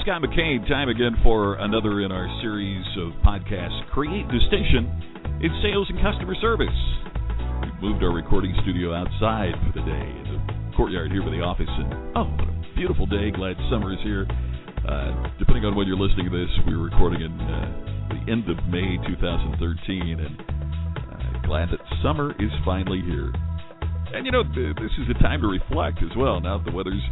Scott 0.00 0.22
McKain. 0.22 0.66
Time 0.66 0.88
again 0.88 1.12
for 1.22 1.56
another 1.56 2.00
in 2.00 2.12
our 2.12 2.24
series 2.40 2.84
of 2.96 3.12
podcasts, 3.20 3.76
Create 3.92 4.24
Distinction 4.32 4.88
in 5.44 5.52
Sales 5.60 5.84
and 5.92 6.00
Customer 6.00 6.34
Service. 6.40 6.72
We've 7.60 7.92
moved 7.92 8.02
our 8.02 8.14
recording 8.14 8.56
studio 8.62 8.94
outside 8.94 9.52
for 9.60 9.76
the 9.76 9.84
day 9.84 10.08
in 10.08 10.24
the 10.24 10.76
courtyard 10.76 11.12
here 11.12 11.20
by 11.20 11.36
the 11.36 11.44
office. 11.44 11.68
And 11.68 11.92
oh, 12.16 12.24
what 12.24 12.48
a 12.48 12.74
beautiful 12.74 13.04
day. 13.04 13.30
Glad 13.30 13.56
summer 13.68 13.92
is 13.92 13.98
here. 14.00 14.24
Uh, 14.88 15.28
depending 15.38 15.68
on 15.68 15.76
when 15.76 15.86
you're 15.86 16.00
listening 16.00 16.30
to 16.30 16.32
this, 16.32 16.48
we're 16.64 16.80
recording 16.80 17.20
in 17.20 17.36
uh, 17.36 17.68
the 18.08 18.32
end 18.32 18.48
of 18.48 18.56
May 18.72 18.96
2013. 19.04 19.60
And 20.16 20.32
uh, 21.12 21.44
glad 21.44 21.68
that 21.76 21.84
summer 22.00 22.32
is 22.40 22.52
finally 22.64 23.02
here. 23.04 23.28
And 24.16 24.24
you 24.24 24.32
know, 24.32 24.44
this 24.48 24.92
is 24.96 25.12
a 25.12 25.18
time 25.20 25.42
to 25.42 25.48
reflect 25.48 25.98
as 26.00 26.16
well. 26.16 26.40
Now 26.40 26.56
that 26.56 26.64
the 26.64 26.72
weather's 26.72 27.04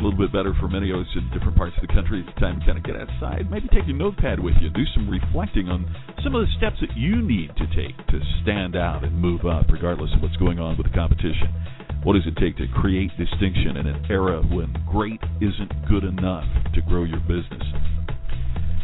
a 0.00 0.02
little 0.02 0.18
bit 0.18 0.32
better 0.32 0.56
for 0.56 0.66
many 0.66 0.90
of 0.90 1.04
us 1.04 1.12
in 1.14 1.28
different 1.28 1.56
parts 1.56 1.76
of 1.76 1.84
the 1.84 1.92
country. 1.92 2.24
It's 2.24 2.40
time 2.40 2.58
to 2.60 2.64
kind 2.64 2.78
of 2.80 2.84
get 2.84 2.96
outside. 2.96 3.50
Maybe 3.52 3.68
take 3.68 3.84
your 3.84 4.00
notepad 4.00 4.40
with 4.40 4.56
you. 4.60 4.70
Do 4.72 4.84
some 4.96 5.04
reflecting 5.04 5.68
on 5.68 5.84
some 6.24 6.34
of 6.34 6.40
the 6.40 6.52
steps 6.56 6.80
that 6.80 6.96
you 6.96 7.20
need 7.20 7.52
to 7.60 7.68
take 7.76 7.92
to 8.08 8.18
stand 8.40 8.76
out 8.76 9.04
and 9.04 9.12
move 9.12 9.44
up, 9.44 9.68
regardless 9.68 10.08
of 10.16 10.22
what's 10.24 10.36
going 10.40 10.58
on 10.58 10.80
with 10.80 10.88
the 10.88 10.96
competition. 10.96 11.52
What 12.02 12.16
does 12.16 12.24
it 12.24 12.40
take 12.40 12.56
to 12.56 12.66
create 12.80 13.12
distinction 13.20 13.76
in 13.76 13.86
an 13.86 14.06
era 14.08 14.40
when 14.40 14.72
great 14.88 15.20
isn't 15.44 15.72
good 15.84 16.04
enough 16.04 16.48
to 16.72 16.80
grow 16.80 17.04
your 17.04 17.20
business? 17.28 17.60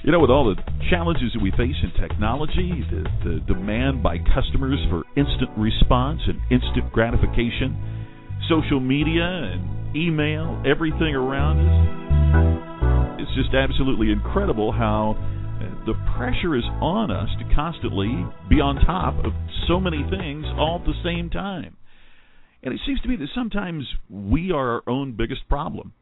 You 0.05 0.12
know, 0.12 0.21
with 0.21 0.30
all 0.30 0.45
the 0.45 0.60
challenges 0.93 1.33
that 1.33 1.43
we 1.43 1.51
face 1.57 1.80
in 1.80 1.96
technology, 1.96 2.85
the, 2.93 3.09
the 3.24 3.37
demand 3.48 4.02
by 4.02 4.19
customers 4.37 4.79
for 4.93 5.02
instant 5.16 5.48
response 5.57 6.21
and 6.29 6.37
instant 6.52 6.93
gratification, 6.93 7.73
social 8.52 8.79
media 8.79 9.24
and 9.24 9.76
email, 9.97 10.63
everything 10.66 11.16
around 11.16 11.59
us. 11.65 13.23
It's 13.23 13.35
just 13.35 13.55
absolutely 13.55 14.13
incredible 14.13 14.73
how 14.73 15.16
uh, 15.16 15.87
the 15.87 15.95
pressure 16.16 16.55
is 16.55 16.65
on 16.83 17.11
us 17.11 17.30
to 17.38 17.55
constantly 17.55 18.13
be 18.49 18.61
on 18.61 18.77
top 18.85 19.15
of 19.25 19.33
so 19.66 19.80
many 19.80 20.05
things 20.11 20.45
all 20.59 20.80
at 20.80 20.87
the 20.87 21.01
same 21.03 21.30
time. 21.30 21.77
And 22.63 22.75
it 22.75 22.80
seems 22.87 23.01
to 23.03 23.09
me 23.09 23.16
that 23.16 23.29
sometimes 23.35 23.85
we 24.11 24.53
are 24.53 24.77
our 24.77 24.83
own 24.87 25.13
biggest 25.16 25.49
problem. 25.49 25.93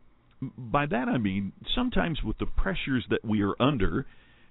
By 0.58 0.86
that 0.86 1.08
I 1.08 1.19
mean, 1.19 1.53
sometimes 1.75 2.23
with 2.23 2.39
the 2.39 2.47
pressures 2.47 3.05
that 3.11 3.25
we 3.25 3.42
are 3.42 3.55
under, 3.61 4.06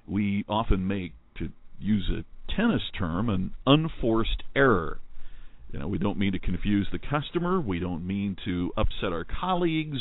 we 0.07 0.45
often 0.47 0.87
make, 0.87 1.13
to 1.37 1.49
use 1.79 2.09
a 2.09 2.23
tennis 2.55 2.81
term, 2.97 3.29
an 3.29 3.51
unforced 3.65 4.43
error. 4.55 4.99
You 5.73 5.79
know, 5.79 5.87
we 5.87 5.97
don't 5.97 6.19
mean 6.19 6.33
to 6.33 6.39
confuse 6.39 6.87
the 6.91 6.99
customer. 6.99 7.59
We 7.59 7.79
don't 7.79 8.05
mean 8.05 8.37
to 8.45 8.71
upset 8.77 9.11
our 9.11 9.25
colleagues. 9.25 9.97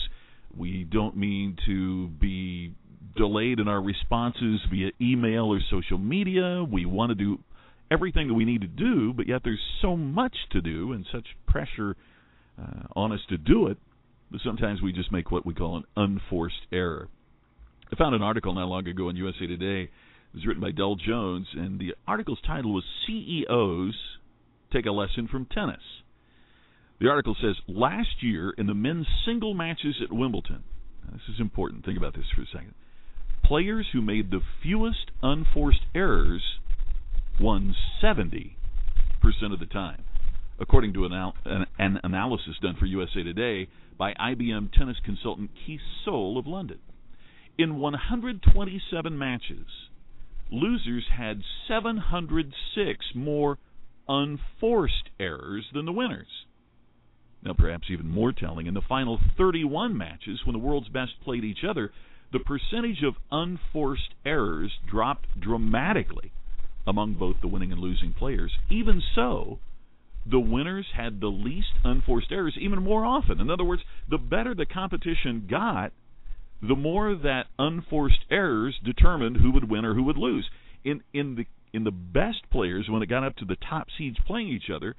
We 0.55 0.85
don't 0.85 1.17
mean 1.17 1.57
to 1.65 2.09
be 2.09 2.75
delayed 3.17 3.59
in 3.59 3.69
our 3.69 3.81
responses 3.81 4.61
via 4.71 4.91
email 5.01 5.47
or 5.47 5.61
social 5.71 5.97
media. 5.97 6.63
We 6.63 6.85
want 6.85 7.09
to 7.09 7.15
do 7.15 7.39
everything 7.91 8.29
that 8.29 8.35
we 8.35 8.45
need 8.45 8.61
to 8.61 8.67
do, 8.67 9.15
but 9.15 9.27
yet 9.27 9.41
there's 9.45 9.63
so 9.81 9.97
much 9.97 10.35
to 10.51 10.61
do 10.61 10.93
and 10.93 11.07
such 11.11 11.27
pressure 11.47 11.97
uh, 12.61 12.83
on 12.95 13.13
us 13.13 13.21
to 13.31 13.39
do 13.39 13.69
it 13.69 13.79
that 14.31 14.43
sometimes 14.45 14.83
we 14.83 14.93
just 14.93 15.11
make 15.11 15.31
what 15.31 15.47
we 15.47 15.55
call 15.55 15.79
an 15.79 15.85
unforced 15.97 16.67
error. 16.71 17.09
I 17.91 17.97
found 17.97 18.15
an 18.15 18.23
article 18.23 18.53
not 18.55 18.69
long 18.69 18.87
ago 18.87 19.09
in 19.09 19.17
USA 19.17 19.47
Today. 19.47 19.85
It 19.85 20.35
was 20.35 20.47
written 20.47 20.63
by 20.63 20.73
Del 20.73 20.97
Jones, 20.97 21.47
and 21.55 21.79
the 21.81 21.95
article's 22.07 22.41
title 22.47 22.75
was 22.75 22.85
CEOs 23.07 23.95
take 24.73 24.87
a 24.87 24.93
lesson 24.93 25.29
from 25.29 25.47
tennis. 25.47 25.83
The 27.01 27.09
article 27.09 27.37
says 27.41 27.57
last 27.67 28.23
year 28.23 28.55
in 28.57 28.67
the 28.67 28.75
men's 28.75 29.07
single 29.27 29.55
matches 29.55 29.97
at 30.03 30.13
Wimbledon, 30.13 30.63
this 31.11 31.35
is 31.35 31.41
important, 31.41 31.85
think 31.85 31.99
about 31.99 32.15
this 32.15 32.27
for 32.35 32.43
a 32.43 32.47
second. 32.47 32.75
Players 33.45 33.89
who 33.93 34.01
made 34.01 34.31
the 34.31 34.41
fewest 34.63 35.11
unforced 35.23 35.83
errors 35.95 36.43
won 37.41 37.75
70% 38.03 38.55
of 39.53 39.59
the 39.59 39.67
time, 39.67 40.05
according 40.61 40.93
to 40.95 41.05
an, 41.05 41.13
an, 41.45 41.67
an 41.79 42.01
analysis 42.05 42.55
done 42.63 42.77
for 42.79 42.87
USA 42.87 43.23
Today 43.23 43.69
by 43.99 44.15
IBM 44.15 44.73
tennis 44.73 44.97
consultant 45.05 45.51
Keith 45.67 45.81
Soule 46.05 46.39
of 46.39 46.47
London. 46.47 46.79
In 47.59 47.79
127 47.79 49.19
matches, 49.19 49.67
losers 50.51 51.05
had 51.17 51.43
706 51.69 53.07
more 53.15 53.59
unforced 54.09 55.11
errors 55.19 55.67
than 55.73 55.85
the 55.85 55.93
winners. 55.93 56.47
Now, 57.43 57.55
perhaps 57.55 57.89
even 57.91 58.09
more 58.09 58.33
telling, 58.33 58.67
in 58.67 58.75
the 58.75 58.81
final 58.81 59.19
31 59.37 59.97
matches, 59.97 60.41
when 60.45 60.53
the 60.53 60.65
world's 60.65 60.89
best 60.89 61.13
played 61.25 61.45
each 61.45 61.65
other, 61.69 61.93
the 62.33 62.39
percentage 62.39 63.03
of 63.03 63.15
unforced 63.31 64.15
errors 64.25 64.73
dropped 64.89 65.27
dramatically 65.39 66.33
among 66.87 67.15
both 67.15 67.37
the 67.41 67.49
winning 67.49 67.73
and 67.73 67.81
losing 67.81 68.13
players. 68.13 68.53
Even 68.71 69.03
so, 69.15 69.59
the 70.25 70.41
winners 70.41 70.87
had 70.97 71.21
the 71.21 71.29
least 71.29 71.73
unforced 71.85 72.31
errors 72.31 72.57
even 72.59 72.83
more 72.83 73.05
often. 73.05 73.41
In 73.41 73.51
other 73.51 73.65
words, 73.65 73.83
the 74.09 74.19
better 74.19 74.55
the 74.55 74.67
competition 74.67 75.47
got, 75.49 75.93
the 76.61 76.77
more 76.77 77.15
that 77.15 77.47
unforced 77.59 78.25
errors 78.31 78.79
determined 78.85 79.39
who 79.39 79.51
would 79.53 79.69
win 79.69 79.85
or 79.85 79.95
who 79.95 80.05
would 80.05 80.17
lose. 80.17 80.49
In 80.85 81.03
in 81.13 81.35
the 81.35 81.47
in 81.73 81.85
the 81.85 81.91
best 81.91 82.51
players, 82.51 82.89
when 82.89 83.03
it 83.03 83.09
got 83.09 83.25
up 83.25 83.37
to 83.37 83.45
the 83.45 83.57
top 83.57 83.89
seeds 83.97 84.19
playing 84.27 84.49
each 84.49 84.71
other, 84.75 84.95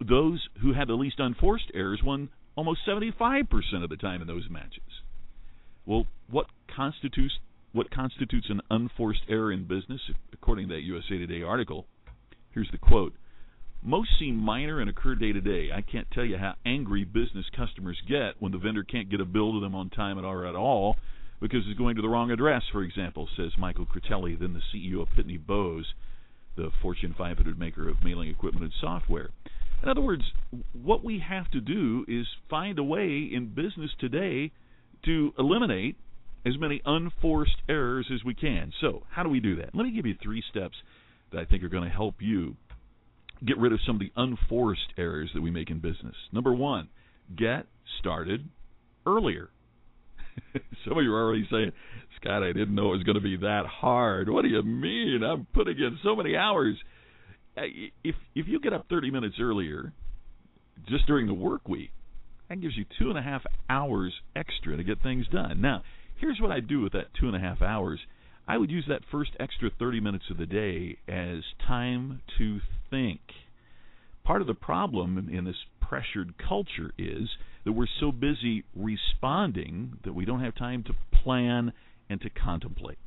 those 0.00 0.48
who 0.60 0.72
had 0.72 0.88
the 0.88 0.94
least 0.94 1.18
unforced 1.18 1.70
errors 1.74 2.02
won 2.02 2.28
almost 2.56 2.80
75% 2.86 3.48
of 3.82 3.90
the 3.90 3.96
time 3.96 4.20
in 4.20 4.28
those 4.28 4.48
matches. 4.50 5.02
Well, 5.86 6.06
what 6.30 6.46
constitutes 6.74 7.34
what 7.72 7.90
constitutes 7.90 8.46
an 8.50 8.60
unforced 8.70 9.22
error 9.28 9.50
in 9.50 9.64
business, 9.64 10.00
according 10.32 10.68
to 10.68 10.74
that 10.74 10.82
USA 10.82 11.18
Today 11.18 11.42
article? 11.42 11.86
Here's 12.52 12.70
the 12.70 12.78
quote. 12.78 13.14
Most 13.82 14.10
seem 14.16 14.36
minor 14.36 14.80
and 14.80 14.88
occur 14.88 15.16
day 15.16 15.32
to 15.32 15.40
day. 15.40 15.70
I 15.74 15.82
can't 15.82 16.08
tell 16.12 16.24
you 16.24 16.38
how 16.38 16.54
angry 16.64 17.02
business 17.04 17.46
customers 17.54 18.00
get 18.08 18.40
when 18.40 18.52
the 18.52 18.58
vendor 18.58 18.84
can't 18.84 19.10
get 19.10 19.20
a 19.20 19.24
bill 19.24 19.54
to 19.54 19.60
them 19.60 19.74
on 19.74 19.90
time 19.90 20.18
at 20.18 20.24
all 20.24 20.96
because 21.44 21.60
it's 21.68 21.76
going 21.76 21.94
to 21.94 22.00
the 22.00 22.08
wrong 22.08 22.30
address, 22.30 22.62
for 22.72 22.82
example, 22.82 23.28
says 23.36 23.50
Michael 23.58 23.84
Critelli, 23.84 24.38
then 24.40 24.54
the 24.54 24.62
CEO 24.72 25.02
of 25.02 25.08
Pitney 25.08 25.38
Bowes, 25.38 25.84
the 26.56 26.70
Fortune 26.80 27.14
500 27.18 27.58
maker 27.58 27.86
of 27.86 28.02
mailing 28.02 28.30
equipment 28.30 28.64
and 28.64 28.72
software. 28.80 29.28
In 29.82 29.90
other 29.90 30.00
words, 30.00 30.22
what 30.72 31.04
we 31.04 31.18
have 31.18 31.50
to 31.50 31.60
do 31.60 32.06
is 32.08 32.26
find 32.48 32.78
a 32.78 32.82
way 32.82 33.28
in 33.30 33.52
business 33.54 33.90
today 34.00 34.52
to 35.04 35.34
eliminate 35.38 35.98
as 36.46 36.54
many 36.58 36.80
unforced 36.86 37.56
errors 37.68 38.06
as 38.10 38.24
we 38.24 38.32
can. 38.32 38.72
So, 38.80 39.02
how 39.10 39.22
do 39.22 39.28
we 39.28 39.40
do 39.40 39.56
that? 39.56 39.74
Let 39.74 39.84
me 39.84 39.94
give 39.94 40.06
you 40.06 40.14
three 40.22 40.42
steps 40.50 40.76
that 41.30 41.40
I 41.40 41.44
think 41.44 41.62
are 41.62 41.68
going 41.68 41.84
to 41.84 41.94
help 41.94 42.14
you 42.20 42.56
get 43.46 43.58
rid 43.58 43.74
of 43.74 43.80
some 43.86 43.96
of 43.96 44.00
the 44.00 44.12
unforced 44.16 44.94
errors 44.96 45.28
that 45.34 45.42
we 45.42 45.50
make 45.50 45.68
in 45.68 45.80
business. 45.80 46.16
Number 46.32 46.54
one, 46.54 46.88
get 47.36 47.66
started 48.00 48.48
earlier. 49.04 49.50
Some 50.84 50.98
of 50.98 51.04
you 51.04 51.12
are 51.14 51.22
already 51.22 51.46
saying, 51.50 51.72
Scott, 52.20 52.42
I 52.42 52.52
didn't 52.52 52.74
know 52.74 52.92
it 52.92 52.98
was 52.98 53.02
going 53.02 53.16
to 53.16 53.20
be 53.20 53.36
that 53.38 53.66
hard. 53.66 54.28
What 54.28 54.42
do 54.42 54.48
you 54.48 54.62
mean? 54.62 55.22
I'm 55.22 55.46
putting 55.52 55.78
in 55.78 55.98
so 56.02 56.14
many 56.16 56.36
hours. 56.36 56.76
If 57.56 58.14
if 58.34 58.48
you 58.48 58.60
get 58.60 58.72
up 58.72 58.86
30 58.88 59.10
minutes 59.10 59.36
earlier, 59.40 59.92
just 60.88 61.06
during 61.06 61.26
the 61.26 61.34
work 61.34 61.68
week, 61.68 61.90
that 62.48 62.60
gives 62.60 62.76
you 62.76 62.84
two 62.98 63.10
and 63.10 63.18
a 63.18 63.22
half 63.22 63.42
hours 63.68 64.12
extra 64.34 64.76
to 64.76 64.84
get 64.84 65.02
things 65.02 65.26
done. 65.28 65.60
Now, 65.60 65.82
here's 66.16 66.40
what 66.40 66.50
I 66.50 66.60
do 66.60 66.80
with 66.80 66.92
that 66.92 67.14
two 67.18 67.26
and 67.26 67.36
a 67.36 67.40
half 67.40 67.62
hours. 67.62 68.00
I 68.46 68.58
would 68.58 68.70
use 68.70 68.84
that 68.88 69.02
first 69.10 69.30
extra 69.40 69.70
30 69.78 70.00
minutes 70.00 70.24
of 70.30 70.36
the 70.36 70.46
day 70.46 70.98
as 71.08 71.42
time 71.66 72.20
to 72.38 72.60
think. 72.90 73.20
Part 74.24 74.40
of 74.40 74.46
the 74.46 74.54
problem 74.54 75.28
in 75.30 75.44
this 75.44 75.64
pressured 75.80 76.34
culture 76.38 76.92
is 76.96 77.28
that 77.64 77.72
we're 77.72 77.86
so 78.00 78.10
busy 78.10 78.64
responding 78.74 79.98
that 80.04 80.14
we 80.14 80.24
don't 80.24 80.40
have 80.40 80.54
time 80.54 80.82
to 80.84 80.94
plan 81.22 81.72
and 82.08 82.20
to 82.22 82.30
contemplate. 82.30 82.98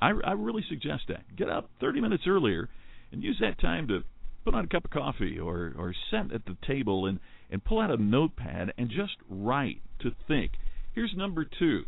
I, 0.00 0.12
I 0.24 0.32
really 0.32 0.64
suggest 0.68 1.04
that. 1.08 1.36
Get 1.36 1.48
up 1.48 1.70
30 1.80 2.00
minutes 2.00 2.24
earlier 2.26 2.68
and 3.12 3.22
use 3.22 3.38
that 3.40 3.58
time 3.58 3.88
to 3.88 4.04
put 4.44 4.54
on 4.54 4.64
a 4.64 4.68
cup 4.68 4.84
of 4.84 4.90
coffee 4.90 5.38
or, 5.38 5.74
or 5.76 5.94
sit 6.10 6.32
at 6.32 6.44
the 6.44 6.56
table 6.66 7.06
and, 7.06 7.20
and 7.50 7.64
pull 7.64 7.80
out 7.80 7.90
a 7.90 7.96
notepad 7.96 8.72
and 8.78 8.90
just 8.90 9.16
write 9.28 9.80
to 10.00 10.12
think. 10.28 10.52
Here's 10.94 11.14
number 11.16 11.44
two 11.44 11.84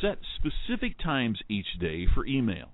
set 0.00 0.18
specific 0.36 0.98
times 0.98 1.40
each 1.48 1.78
day 1.78 2.06
for 2.12 2.26
email. 2.26 2.68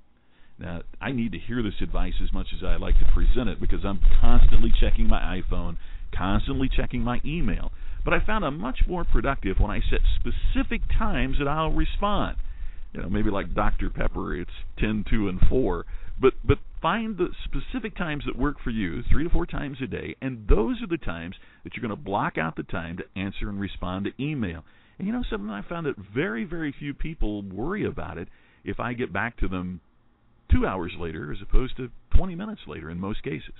Now, 0.58 0.82
I 1.00 1.12
need 1.12 1.32
to 1.32 1.38
hear 1.38 1.62
this 1.62 1.80
advice 1.80 2.14
as 2.22 2.32
much 2.32 2.48
as 2.56 2.64
I 2.64 2.76
like 2.76 2.98
to 2.98 3.04
present 3.14 3.48
it 3.48 3.60
because 3.60 3.84
I'm 3.84 4.00
constantly 4.20 4.72
checking 4.80 5.06
my 5.06 5.40
iPhone, 5.40 5.76
constantly 6.12 6.68
checking 6.68 7.02
my 7.02 7.20
email. 7.24 7.70
But 8.04 8.14
I 8.14 8.24
found 8.24 8.44
I'm 8.44 8.58
much 8.58 8.80
more 8.88 9.04
productive 9.04 9.58
when 9.60 9.70
I 9.70 9.80
set 9.80 10.00
specific 10.16 10.82
times 10.98 11.36
that 11.38 11.46
I'll 11.46 11.70
respond. 11.70 12.38
You 12.92 13.02
know, 13.02 13.08
maybe 13.08 13.30
like 13.30 13.54
Dr. 13.54 13.90
Pepper, 13.90 14.34
it's 14.34 14.50
10, 14.78 15.04
2, 15.08 15.28
and 15.28 15.40
4. 15.48 15.84
But 16.20 16.34
but 16.44 16.58
find 16.82 17.16
the 17.16 17.28
specific 17.44 17.96
times 17.96 18.24
that 18.26 18.36
work 18.36 18.56
for 18.62 18.70
you, 18.70 19.02
three 19.10 19.24
to 19.24 19.30
four 19.30 19.46
times 19.46 19.78
a 19.82 19.86
day, 19.86 20.16
and 20.20 20.48
those 20.48 20.82
are 20.82 20.86
the 20.86 20.96
times 20.96 21.36
that 21.62 21.74
you're 21.74 21.86
going 21.86 21.96
to 21.96 22.02
block 22.02 22.38
out 22.38 22.56
the 22.56 22.62
time 22.64 22.96
to 22.96 23.04
answer 23.20 23.48
and 23.48 23.60
respond 23.60 24.06
to 24.06 24.22
email. 24.22 24.64
And 24.98 25.06
you 25.06 25.12
know 25.12 25.22
something 25.30 25.50
I 25.50 25.62
found 25.62 25.86
that 25.86 25.96
very 25.96 26.44
very 26.44 26.74
few 26.76 26.92
people 26.94 27.42
worry 27.42 27.84
about 27.84 28.18
it 28.18 28.28
if 28.64 28.80
I 28.80 28.94
get 28.94 29.12
back 29.12 29.36
to 29.38 29.48
them 29.48 29.80
two 30.50 30.66
hours 30.66 30.92
later 30.98 31.32
as 31.32 31.38
opposed 31.42 31.76
to 31.76 31.90
20 32.16 32.34
minutes 32.34 32.62
later 32.66 32.90
in 32.90 32.98
most 32.98 33.22
cases. 33.22 33.54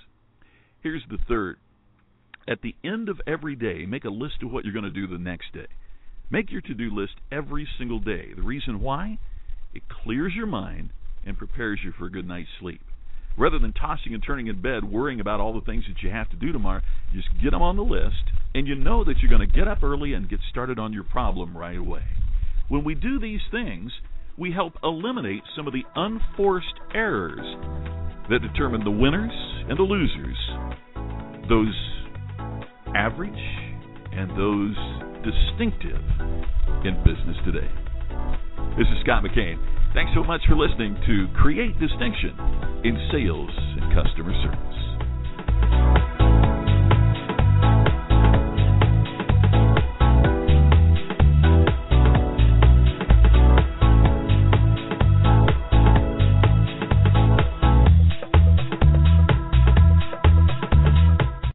Here's 0.80 1.04
the 1.08 1.18
third. 1.28 1.56
At 2.46 2.62
the 2.62 2.74
end 2.82 3.08
of 3.08 3.20
every 3.26 3.56
day, 3.56 3.84
make 3.84 4.04
a 4.04 4.10
list 4.10 4.42
of 4.42 4.50
what 4.50 4.64
you're 4.64 4.72
going 4.72 4.84
to 4.84 4.90
do 4.90 5.06
the 5.06 5.18
next 5.18 5.52
day. 5.52 5.66
Make 6.30 6.50
your 6.50 6.60
to 6.62 6.74
do 6.74 6.94
list 6.94 7.14
every 7.30 7.68
single 7.78 8.00
day. 8.00 8.32
The 8.34 8.42
reason 8.42 8.80
why? 8.80 9.18
It 9.74 9.82
clears 9.88 10.32
your 10.34 10.46
mind 10.46 10.90
and 11.26 11.36
prepares 11.36 11.80
you 11.84 11.92
for 11.92 12.06
a 12.06 12.10
good 12.10 12.26
night's 12.26 12.48
sleep. 12.58 12.80
Rather 13.36 13.58
than 13.58 13.72
tossing 13.72 14.14
and 14.14 14.22
turning 14.22 14.46
in 14.46 14.60
bed 14.60 14.84
worrying 14.84 15.20
about 15.20 15.40
all 15.40 15.52
the 15.52 15.64
things 15.64 15.84
that 15.86 16.02
you 16.02 16.10
have 16.10 16.28
to 16.30 16.36
do 16.36 16.52
tomorrow, 16.52 16.80
just 17.12 17.28
get 17.40 17.50
them 17.50 17.62
on 17.62 17.76
the 17.76 17.82
list 17.82 18.32
and 18.54 18.66
you 18.66 18.74
know 18.74 19.04
that 19.04 19.18
you're 19.18 19.30
going 19.30 19.46
to 19.46 19.56
get 19.56 19.68
up 19.68 19.82
early 19.82 20.12
and 20.12 20.28
get 20.28 20.40
started 20.50 20.78
on 20.78 20.92
your 20.92 21.04
problem 21.04 21.56
right 21.56 21.76
away. 21.76 22.02
When 22.68 22.84
we 22.84 22.94
do 22.94 23.18
these 23.18 23.40
things, 23.50 23.92
we 24.38 24.52
help 24.52 24.74
eliminate 24.84 25.42
some 25.56 25.66
of 25.66 25.72
the 25.72 25.82
unforced 25.96 26.66
errors 26.94 27.44
that 28.30 28.38
determine 28.40 28.84
the 28.84 28.90
winners 28.90 29.32
and 29.68 29.76
the 29.76 29.82
losers, 29.82 30.38
those 31.48 31.74
average 32.94 33.32
and 34.12 34.30
those 34.38 34.76
distinctive 35.26 36.00
in 36.86 36.94
business 37.04 37.36
today. 37.44 37.68
This 38.78 38.86
is 38.86 39.02
Scott 39.02 39.24
McKain. 39.24 39.58
Thanks 39.92 40.12
so 40.14 40.22
much 40.22 40.42
for 40.46 40.54
listening 40.54 40.94
to 41.06 41.26
Create 41.40 41.74
Distinction 41.80 42.38
in 42.84 42.94
Sales 43.10 43.50
and 43.50 43.92
Customer 43.92 44.32
Service. 44.44 44.87